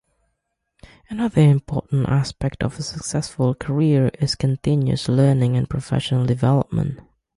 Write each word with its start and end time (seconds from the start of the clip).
Another 1.09 1.41
important 1.43 2.09
aspect 2.09 2.63
of 2.63 2.79
a 2.79 2.81
successful 2.81 3.53
career 3.53 4.09
is 4.19 4.33
continuous 4.33 5.07
learning 5.07 5.55
and 5.55 5.69
professional 5.69 6.25
development. 6.25 6.99